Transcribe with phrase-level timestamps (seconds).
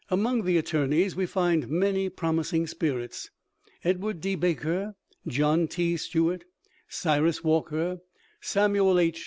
[0.09, 3.29] Among the attorneys we find many promising spirits.
[3.83, 4.33] Edward D.
[4.33, 4.95] Baker,
[5.27, 5.95] John T.
[5.95, 6.43] Stuart,
[6.89, 7.99] Cyrus Walker,
[8.39, 9.19] Samuel H.